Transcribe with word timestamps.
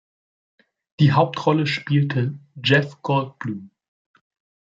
Die 0.99 1.11
Hauptrolle 1.11 1.67
spielte 1.67 2.33
Jeff 2.55 3.03
Goldblum. 3.03 3.69